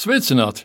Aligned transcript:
Sveicināti! 0.00 0.62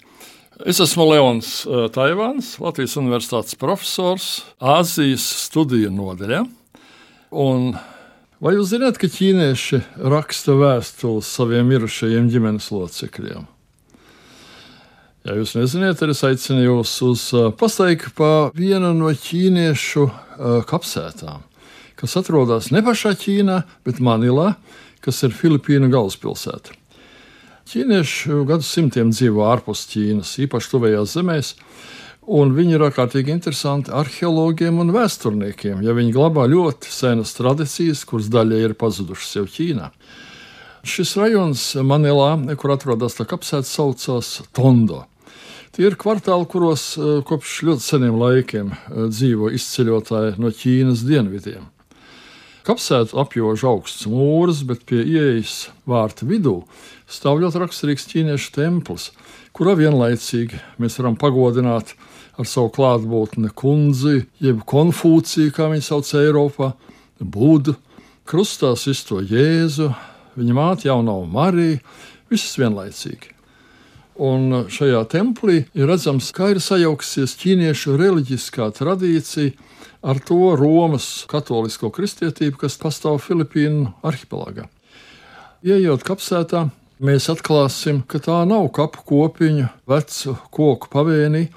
Es 0.64 0.78
esmu 0.80 1.10
Leons 1.10 1.48
Taivāns, 1.92 2.54
Latvijas 2.64 2.94
Universitātes 2.96 3.58
profesors 3.60 4.28
Āzijas 4.64 5.26
studiju 5.42 5.90
nodaļā. 5.92 6.38
Un 7.44 7.66
vai 8.40 8.54
jūs 8.56 8.70
zināt, 8.72 8.96
ka 9.02 9.10
ķīnieši 9.12 9.82
raksta 10.14 10.56
vēstules 10.56 11.34
saviem 11.36 11.68
mirušajiem 11.68 12.30
ģimenes 12.32 12.70
locekļiem? 12.72 13.44
Ja 15.28 15.36
jūs 15.36 15.58
nezināt, 15.60 16.00
tad 16.00 16.16
es 16.16 16.24
aicinu 16.24 16.64
jūs 16.70 16.96
uz 17.04 17.26
pastaigā 17.60 18.14
pa 18.16 18.32
vienu 18.56 18.94
no 18.96 19.12
ķīniešu 19.12 20.06
kapsētām, 20.72 21.44
kas 22.00 22.16
atrodas 22.24 22.72
ne 22.72 22.86
pašā 22.88 23.12
Ķīnā, 23.20 23.60
bet 23.84 24.00
Manilā, 24.00 24.54
kas 25.04 25.26
ir 25.28 25.36
Filipīnu 25.36 25.92
galvaspilsēta. 25.92 26.85
Ķīnieši 27.66 28.44
gadsimtiem 28.46 29.10
dzīvo 29.10 29.46
ārpus 29.50 29.88
Ķīnas, 29.90 30.36
īpaši 30.46 30.70
tuvējās 30.70 31.16
zemēs, 31.18 31.48
un 32.30 32.54
viņi 32.54 32.78
ir 32.78 32.86
ārkārtīgi 32.86 33.34
interesanti 33.34 33.94
arheologiem 33.94 34.78
un 34.84 34.94
vēsturniekiem, 34.94 35.82
ja 35.86 35.96
viņi 35.98 36.14
glabā 36.14 36.46
ļoti 36.52 36.94
senas 36.94 37.34
tradīcijas, 37.38 38.06
kuras 38.06 38.30
daļai 38.34 38.62
ir 38.68 38.78
pazudušas 38.78 39.36
jau 39.40 39.48
Ķīnā. 39.58 39.90
Šis 40.86 41.16
rajons 41.18 41.66
Manilā, 41.82 42.36
kur 42.62 42.76
atrodas 42.76 43.18
tā 43.18 43.26
kapsēta, 43.26 43.66
saucās 43.66 44.36
Tondo. 44.54 45.08
Tie 45.74 45.90
ir 45.90 45.98
kvartāli, 46.00 46.46
kuros 46.48 46.92
eh, 46.96 47.18
kopš 47.26 47.56
ļoti 47.68 47.84
seniem 47.84 48.20
laikiem 48.22 48.70
eh, 48.72 49.08
dzīvo 49.10 49.50
izceļotāji 49.58 50.38
no 50.40 50.54
Ķīnas 50.54 51.02
dienvidiem. 51.04 51.66
Kapsētu 52.66 53.20
apjož 53.22 53.62
augsts 53.70 54.08
mūrs, 54.10 54.64
bet 54.66 54.88
pie 54.90 55.04
ieejas 55.06 55.68
vārta 55.86 56.26
vidū 56.26 56.64
stāv 57.06 57.38
ļoti 57.44 57.60
raksturīgs 57.62 58.08
ķīniešu 58.10 58.56
templis, 58.56 59.12
kurā 59.54 59.76
vienlaicīgi 59.78 60.58
mēs 60.82 60.98
varam 60.98 61.14
pagodināt 61.22 61.94
ar 62.42 62.50
savu 62.50 62.72
klātbūtni 62.74 63.52
kundzi, 63.54 64.24
jeb 64.42 64.64
konfūciju, 64.66 65.54
kā 65.54 65.70
viņi 65.70 65.86
sauc 65.86 66.10
Eiropā, 66.18 66.72
Budu, 67.22 67.76
krustā 68.26 68.74
sisto 68.76 69.22
Jēzu, 69.22 69.92
viņa 70.34 70.58
māte 70.58 70.90
jauno 70.90 71.20
Mariju, 71.30 71.78
visas 72.34 72.58
vienlaicīgi. 72.58 73.30
Un 74.26 74.66
šajā 74.74 75.06
templī 75.14 75.62
ir 75.78 75.86
redzams, 75.92 76.34
kā 76.34 76.50
ir 76.56 76.64
sajaukusies 76.66 77.38
ķīniešu 77.46 77.94
reliģiskā 78.02 78.72
tradīcija 78.74 79.54
ar 80.06 80.20
to 80.22 80.54
Romas 80.60 81.26
katolisko 81.30 81.90
kristietību, 81.94 82.60
kas 82.62 82.78
pastāv 82.78 83.18
Filipīnu 83.26 83.90
arhipelāgā. 84.06 84.68
Iejot 85.66 86.04
kapsētā, 86.06 86.68
mēs 87.02 87.26
atklāsim, 87.34 88.04
ka 88.06 88.22
tā 88.22 88.44
nav 88.46 88.68
kapu 88.76 89.02
kopiņa, 89.10 89.72
vecu 89.90 90.36
koku 90.54 90.92
pavēnī. 90.94 91.48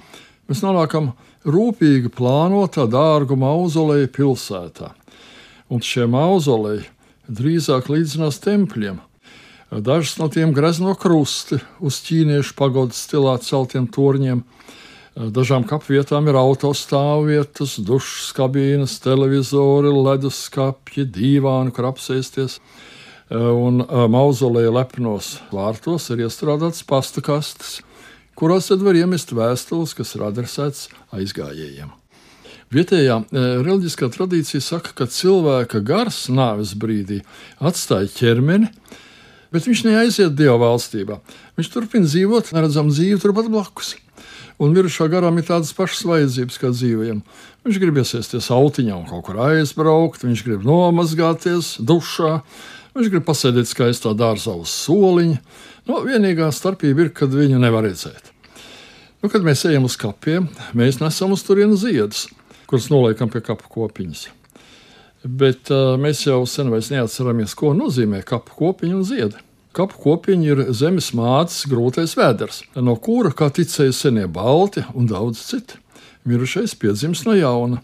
Mēs 0.48 0.64
nonākam 0.64 1.12
rūpīgi 1.44 2.08
plānotā 2.16 2.86
dārgu 2.88 3.36
mauzoleja 3.36 4.08
pilsētā. 4.16 4.94
Un 5.68 5.84
šie 5.84 6.06
mauzoleji 6.08 6.86
drīzāk 7.28 7.90
līdzinās 7.92 8.40
tempļiem. 8.40 9.02
Dažas 9.68 10.16
no 10.16 10.30
tiem 10.32 10.54
grezno 10.56 10.94
krusti 10.96 11.58
uz 11.84 12.00
ķīniešu 12.06 12.56
pagodas 12.56 13.02
stilā 13.04 13.36
celtiem 13.44 13.84
torņiem. 13.92 14.40
Dažām 15.18 15.64
kapvietām 15.66 16.28
ir 16.30 16.36
autostāvvietas, 16.38 17.72
dušas 17.82 18.28
kabīnes, 18.36 19.00
televizori, 19.02 19.90
leduskapji, 19.90 21.08
dīvāni, 21.10 21.72
kur 21.74 21.88
apsēsties 21.88 22.60
un 23.34 23.82
mauzoleja 24.14 24.70
lepnos 24.76 25.40
vārtos 25.50 26.06
ir 26.14 26.22
iestrādāts 26.28 26.86
pasta 26.86 27.24
kastes, 27.24 27.80
kurās 28.38 28.70
tad 28.70 28.86
var 28.86 28.94
iemest 28.94 29.34
vēstules, 29.34 29.96
kas 29.98 30.14
ir 30.14 30.22
adresētas 30.28 30.86
aizgājējiem. 31.10 31.90
Vietējā 32.70 33.18
reliģiskā 33.34 34.12
tradīcija 34.14 34.62
saka, 34.62 34.94
ka 34.94 35.10
cilvēka 35.10 35.82
gars 35.82 36.28
nāves 36.30 36.78
brīdī 36.78 37.24
atstāja 37.58 38.06
ķermeni, 38.20 38.70
bet 39.50 39.66
viņš 39.66 39.88
neaiziet 39.90 40.38
Dieva 40.38 40.60
valstībā. 40.62 41.18
Viņš 41.58 41.74
turpina 41.74 42.06
dzīvot, 42.06 42.54
neredzam 42.54 42.94
dzīvi 42.94 43.18
turpat 43.24 43.50
blakus. 43.50 43.96
Un 44.58 44.72
mirušā 44.74 45.06
garām 45.10 45.36
ir 45.38 45.46
tādas 45.46 45.70
pašas 45.76 46.02
vajadzības 46.08 46.58
kā 46.58 46.72
dzīvajam. 46.74 47.20
Viņš 47.66 47.78
grib 47.78 48.00
iesēsties 48.02 48.50
autiņā 48.54 48.96
un 48.96 49.06
kaut 49.06 49.28
kur 49.28 49.38
aizbraukt, 49.46 50.24
viņš 50.26 50.42
grib 50.46 50.66
nomazgāties 50.66 51.76
dušā, 51.78 52.40
Viņš 52.98 53.12
grib 53.12 53.22
pasēdēt 53.28 53.68
skaistā 53.70 54.10
dārzā 54.18 54.56
uz 54.58 54.72
soliņa. 54.74 55.36
Nu, 55.86 56.00
vienīgā 56.02 56.48
starpība 56.50 57.04
ir, 57.04 57.12
kad 57.14 57.30
viņu 57.30 57.60
nevar 57.62 57.84
redzēt. 57.86 58.32
Nu, 59.22 59.30
kad 59.30 59.44
mēs 59.46 59.62
ejam 59.68 59.86
uz 59.86 59.94
kapiem, 59.98 60.48
mēs 60.74 60.98
nesam 60.98 61.30
uz 61.34 61.44
turieni 61.46 61.78
ziedus, 61.78 62.26
kurus 62.66 62.88
noliekam 62.90 63.30
pie 63.30 63.42
kapu 63.46 63.70
kopiņas. 63.70 64.24
Bet 65.22 65.70
uh, 65.74 65.94
mēs 65.98 66.24
jau 66.26 66.40
sen 66.50 66.72
vairs 66.74 66.90
neatceramies, 66.90 67.54
ko 67.58 67.70
nozīmē 67.78 68.24
kapu 68.26 68.58
kopiņa 68.58 68.98
un 68.98 69.06
ziedi. 69.06 69.47
Kapu 69.78 70.00
kopiņa 70.02 70.48
ir 70.50 70.64
zemes 70.74 71.12
mātes 71.14 71.62
grūtais 71.70 72.16
vēders, 72.18 72.64
no 72.74 72.96
kura, 72.98 73.30
kā 73.30 73.46
ticēja 73.54 73.94
senie 73.94 74.26
balti 74.26 74.82
un 74.98 75.06
daudz 75.06 75.44
citu, 75.46 75.78
mirušais 76.26 76.74
piedzims 76.74 77.22
no 77.28 77.38
jauna. 77.38 77.78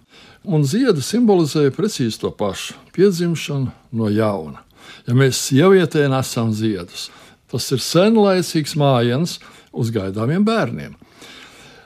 Un 0.45 0.67
ziedi 0.67 1.01
simbolizēja 1.01 1.71
precīzi 1.73 2.21
to 2.21 2.35
pašu- 2.35 2.75
piedzimšanu 2.97 3.71
no 3.93 4.11
jauna 4.11 4.65
ja 5.07 5.17
mēs 5.17 5.41
sievietē 5.49 6.07
nesam 6.13 6.53
ziedus. 6.57 7.09
Tas 7.51 7.71
ir 7.75 7.83
senlaicīgs 7.83 8.77
mājiens 8.81 9.39
uz 9.73 9.93
gaidāmiem 9.95 10.45
bērniem. 10.47 10.95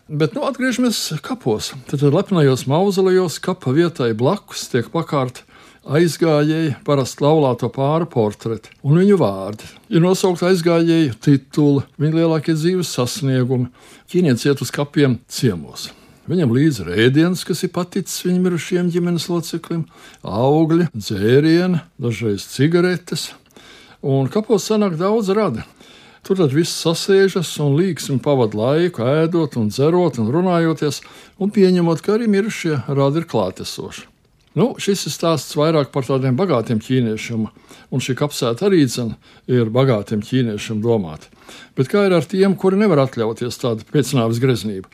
Bet 0.08 0.32
nu, 0.32 0.46
atgriežamies 0.48 1.18
kapos. 1.24 1.74
Tad 1.90 2.06
lepnajos 2.14 2.64
mauzolejos 2.70 3.36
kapa 3.44 3.74
vietai 3.76 4.14
blakus 4.16 4.64
tiek 4.72 4.88
pakārta 4.92 5.44
aizgājēji, 5.88 6.74
parasti 6.86 7.24
laulāto 7.24 7.70
pāri 7.72 8.08
portreti 8.10 8.72
un 8.84 9.00
viņu 9.00 9.18
vārdi. 9.20 9.68
Ir 9.92 10.04
nosaukta 10.04 10.50
aizgājēju 10.50 11.14
tituli, 11.24 11.84
viņa 12.00 12.20
lielākie 12.20 12.56
dzīves 12.56 12.92
sasniegumi. 12.96 13.70
Ķīnietis 14.12 14.48
iet 14.48 14.64
uz 14.64 14.72
kapiem 14.74 15.18
ciemos. 15.32 15.88
Viņam 16.28 16.52
līdzi 16.52 16.84
rēdiens, 16.90 17.44
kas 17.48 17.64
ir 17.64 17.72
paticis 17.72 18.20
viņam 18.26 18.42
mirušiem 18.44 18.90
ģimenes 18.92 19.30
loceklim, 19.32 19.86
augļi, 20.20 20.90
dzērieni, 20.92 21.80
dažreiz 21.96 22.44
cigaretes, 22.52 23.30
un 24.04 24.28
kapos 24.32 24.68
sanāk 24.68 24.98
daudz 25.00 25.32
rada. 25.32 25.64
Tur 26.26 26.36
tad 26.36 26.52
viss 26.52 26.82
sasēžas 26.82 27.54
un 27.64 27.78
līksmi 27.78 28.18
pavadīja 28.20 28.60
laiku, 28.60 29.06
ēdot, 29.22 29.56
un 29.56 29.72
dzerot, 29.72 30.20
un 30.20 30.28
runājoties, 30.34 31.00
un 31.40 31.54
pieņemot, 31.54 32.04
ka 32.04 32.18
arī 32.18 32.28
mirušie 32.28 32.82
rādi 32.84 33.22
ir 33.22 33.28
klātesoši. 33.30 34.04
Nu, 34.58 34.72
šis 34.82 35.04
ir 35.06 35.14
stāsts 35.14 35.54
vairāk 35.58 35.92
par 35.94 36.06
tādiem 36.08 36.34
bagātiem 36.38 36.80
ķīniešiem, 36.82 37.44
un 37.94 38.02
šī 38.02 38.16
kapsēta 38.18 38.66
arī 38.66 38.80
zina, 38.90 39.14
ir 39.46 39.70
bagātiem 39.70 40.24
ķīniešiem 40.24 40.80
domāta. 40.82 41.30
Bet 41.78 41.90
kā 41.92 42.08
ir 42.08 42.16
ar 42.16 42.26
tiem, 42.26 42.56
kuri 42.58 42.80
nevar 42.80 43.04
atļauties 43.04 43.60
tādu 43.62 43.86
pēcnāvas 43.92 44.40
greznību? 44.42 44.90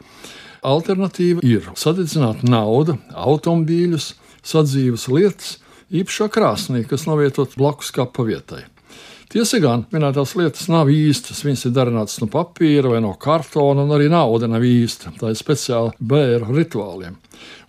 Alternatīva 0.64 1.44
ir 1.44 1.70
sadedzināt 1.80 2.44
naudu, 2.44 2.98
automobīļus, 3.16 4.12
sadzīves 4.44 5.08
lietas, 5.12 5.56
īpašā 5.94 6.28
krāsnī, 6.32 6.84
kas 6.88 7.08
novietota 7.08 7.56
blakus 7.60 7.92
kapa 7.94 8.26
vietai. 8.28 8.66
Tiesa 9.32 9.58
gan, 9.58 9.86
minētās 9.90 10.34
lietas 10.36 10.66
nav 10.68 10.90
īstas. 10.92 11.40
Viņas 11.46 11.64
ir 11.68 11.74
darinātas 11.74 12.20
no 12.20 12.28
papīra 12.30 12.92
vai 12.92 13.00
no 13.02 13.14
kartona, 13.20 13.82
un 13.86 13.94
arī 13.96 14.10
nauda 14.12 14.48
nav 14.50 14.64
īsta. 14.68 15.14
Tā 15.18 15.32
ir 15.32 15.38
speciāli 15.38 15.94
bērnu 15.98 16.54
rituāliem. 16.58 17.16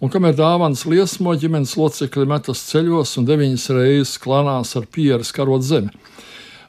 Un 0.04 0.12
kamēr 0.12 0.36
dāvanas 0.38 0.84
liesmo, 0.90 1.34
ģimenes 1.40 1.78
locekļi 1.80 2.28
metas 2.30 2.66
ceļos 2.70 3.16
un 3.22 3.28
deviņas 3.30 3.70
reizes 3.78 4.20
klanās 4.22 4.76
ar 4.78 4.86
pieres 4.92 5.32
karot 5.36 5.64
zemi. 5.66 5.94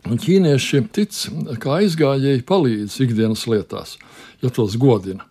Un 0.07 0.21
ķīnieši 0.23 0.85
tic, 0.95 1.19
ka 1.59 1.81
aizgājēji 1.81 2.47
palīdz 2.47 3.01
ikdienas 3.03 3.43
lietās, 3.51 3.97
ja 4.39 4.53
tos 4.55 4.79
godina. 4.79 5.27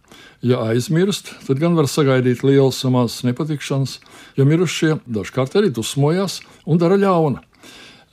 Ja 0.46 0.60
aizmirst, 0.68 1.32
tad 1.48 1.62
gan 1.64 1.78
var 1.80 1.88
sagaidīt 1.90 2.44
lielas 2.46 2.84
un 2.86 2.98
mazas 3.00 3.24
nepatikšanas, 3.26 3.98
jo 4.36 4.46
mirušie 4.46 4.98
dažkārt 5.08 5.56
arī 5.56 5.72
dusmojas 5.74 6.42
un 6.68 6.82
dara 6.82 7.00
ļaunu. 7.02 7.40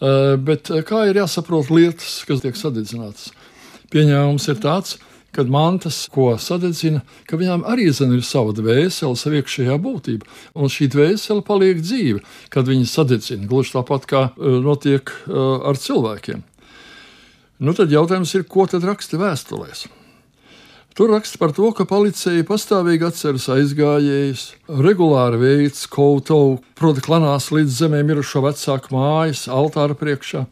Eh, 0.03 0.35
bet 0.43 0.67
eh, 0.73 0.83
kā 0.83 1.05
ir 1.07 1.21
jāsaprot 1.21 1.71
lietas, 1.71 2.23
kas 2.27 2.43
tiek 2.43 2.59
sadedzinātas? 2.59 3.31
Pieņēmums 3.93 4.49
ir 4.51 4.59
tāds, 4.65 4.97
kad 5.33 5.51
mantas, 5.53 6.01
ko 6.13 6.33
sadedzina, 6.43 7.05
ka 7.31 7.39
viņām 7.39 7.63
arī 7.71 7.87
zina, 7.95 8.17
ir 8.19 8.27
sava 8.27 8.55
dvēsele, 8.57 9.15
sava 9.17 9.39
iekšējā 9.39 9.79
būtība. 9.85 10.27
Un 10.59 10.73
šī 10.73 10.91
dvēsele 10.93 11.45
paliek 11.47 11.81
dzīva, 11.85 12.23
kad 12.53 12.67
viņi 12.69 12.91
sadedzina. 12.91 13.47
Gluži 13.49 13.77
tāpat 13.77 14.09
kā 14.11 14.25
eh, 14.33 14.59
notiek 14.65 15.15
ar 15.31 15.79
cilvēkiem. 15.79 16.43
Nu, 17.63 17.77
tad 17.79 17.95
jautājums 17.95 18.33
ir, 18.35 18.49
ko 18.51 18.67
tad 18.67 18.83
raksta 18.89 19.21
vēstulēs? 19.21 19.87
Tur 20.93 21.09
raksta 21.11 21.39
par 21.41 21.55
to, 21.57 21.71
ka 21.73 21.87
policija 21.89 22.45
pastāvīgi 22.45 23.07
atceras 23.09 23.47
aizgājējus, 23.55 24.43
regulāri 24.85 25.39
veids 25.41 25.87
kautu, 25.89 26.59
proti, 26.77 27.01
klanās 27.07 27.47
līdz 27.49 27.79
zemē 27.79 28.03
mirušo 28.11 28.43
vecāku 28.45 28.93
mājas, 28.93 29.47
altāra 29.49 29.97
priekšā. 29.97 30.45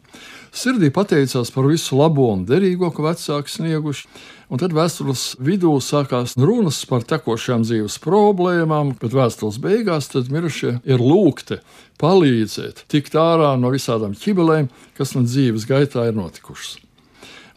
Sirdī 0.51 0.89
pateicās 0.91 1.53
par 1.53 1.69
visu 1.69 1.95
labo 1.99 2.31
un 2.33 2.41
derīgo, 2.49 2.89
ko 2.89 3.05
vecāki 3.05 3.53
snieguši, 3.53 4.09
un 4.49 4.59
tad 4.59 4.73
vēstures 4.73 5.29
vidū 5.39 5.77
sākās 5.77 6.33
runas 6.35 6.81
par 6.89 7.05
tekošām 7.05 7.61
dzīves 7.61 8.01
problēmām, 8.01 8.95
bet 8.97 9.13
vēstures 9.13 9.61
beigās 9.61 10.09
mirušie 10.09 10.79
ir 10.89 11.05
lūgti 11.05 11.61
palīdzēt 12.01 12.87
tikt 12.89 13.13
ārā 13.13 13.53
no 13.61 13.69
visādām 13.69 14.17
ķibelēm, 14.17 14.73
kas 14.97 15.13
man 15.13 15.29
dzīves 15.29 15.69
gaitā 15.69 16.09
ir 16.09 16.17
notikušas. 16.17 16.79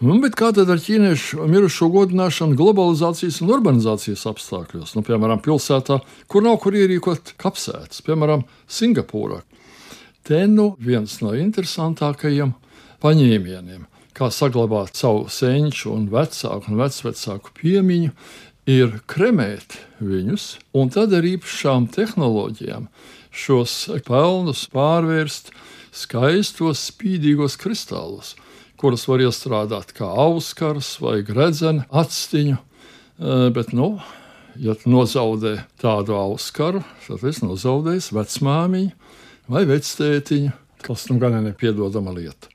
Nu, 0.03 0.17
bet 0.19 0.35
kā 0.35 0.49
tad 0.55 0.71
ar 0.73 0.81
ķīniešu 0.83 1.45
mirušo 1.47 1.87
godināšanu 1.95 2.57
globalizācijas 2.59 3.39
un 3.45 3.53
urbanizācijas 3.55 4.25
apstākļos? 4.27 4.97
Nu, 4.97 5.05
piemēram, 5.07 5.39
pilsētā, 5.45 6.01
kur 6.27 6.43
nav 6.43 6.59
kur 6.65 6.75
ierīkot 6.75 7.37
kapsētas, 7.39 8.03
piemēram, 8.03 8.43
Singapūrā. 8.67 9.45
Te 10.27 10.41
nu 10.51 10.73
viens 10.83 11.21
no 11.23 11.35
interesantākajiem 11.39 12.57
paņēmieniem, 13.05 13.87
kā 14.17 14.33
saglabāt 14.35 14.99
savu 14.99 15.29
senču 15.31 15.93
un 15.95 16.09
vecāku 16.11 16.73
un 16.73 16.81
vecvecāku 16.81 17.55
piemiņu, 17.61 18.11
ir 18.67 18.99
kremēt 19.07 19.79
viņus 20.03 20.49
un 20.75 20.91
tad 20.91 21.15
ar 21.15 21.27
īpašām 21.29 21.87
tehnoloģijām 21.95 22.89
šos 23.35 23.77
pelnus 24.09 24.65
pārvērst 24.73 25.53
skaistos, 25.95 26.89
spīdīgos 26.91 27.61
kristālus 27.61 28.35
kuras 28.81 29.07
var 29.09 29.23
iestrādāt 29.25 29.95
kā 29.97 30.09
auskars 30.09 30.95
vai 31.03 31.21
gredzenu 31.27 31.85
atstiņu. 31.95 32.59
Bet, 33.55 33.71
nu, 33.77 33.93
ja 34.59 34.75
nozaudē 34.87 35.57
tādu 35.81 36.17
auskaru, 36.19 36.83
tad 37.07 37.29
es 37.31 37.43
nozaudēju 37.45 38.17
vecmāmiņu 38.19 39.53
vai 39.55 39.63
vectētiņu, 39.69 40.57
kas 40.85 41.07
nu 41.11 41.21
gan 41.23 41.39
ir 41.39 41.49
nepiedodama 41.51 42.15
lieta. 42.17 42.54